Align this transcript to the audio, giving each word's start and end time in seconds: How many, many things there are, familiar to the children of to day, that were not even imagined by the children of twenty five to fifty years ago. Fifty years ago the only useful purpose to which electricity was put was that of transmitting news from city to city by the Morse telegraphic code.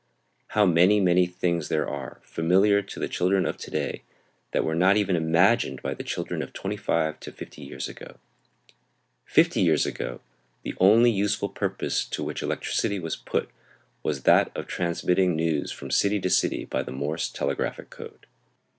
How 0.57 0.65
many, 0.65 0.99
many 0.99 1.27
things 1.27 1.69
there 1.69 1.87
are, 1.87 2.19
familiar 2.23 2.81
to 2.81 2.99
the 2.99 3.07
children 3.07 3.45
of 3.45 3.55
to 3.57 3.69
day, 3.69 4.01
that 4.51 4.63
were 4.63 4.73
not 4.73 4.97
even 4.97 5.15
imagined 5.15 5.79
by 5.83 5.93
the 5.93 6.01
children 6.03 6.41
of 6.41 6.53
twenty 6.53 6.75
five 6.75 7.19
to 7.19 7.31
fifty 7.31 7.61
years 7.61 7.87
ago. 7.87 8.17
Fifty 9.25 9.61
years 9.61 9.85
ago 9.85 10.19
the 10.63 10.73
only 10.79 11.11
useful 11.11 11.49
purpose 11.49 12.03
to 12.03 12.23
which 12.23 12.41
electricity 12.41 12.97
was 12.97 13.15
put 13.15 13.51
was 14.01 14.23
that 14.23 14.51
of 14.57 14.65
transmitting 14.65 15.35
news 15.35 15.71
from 15.71 15.91
city 15.91 16.19
to 16.21 16.31
city 16.31 16.65
by 16.65 16.81
the 16.81 16.91
Morse 16.91 17.29
telegraphic 17.29 17.91
code. 17.91 18.25